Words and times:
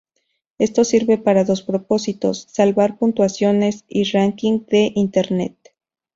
Esto 0.57 0.83
sirve 0.83 1.19
para 1.19 1.43
dos 1.43 1.61
propósitos: 1.61 2.47
Salvar 2.49 2.97
puntuaciones 2.97 3.85
y 3.87 4.05
Ranking 4.09 4.65
de 4.65 4.91
Internet. 4.95 5.75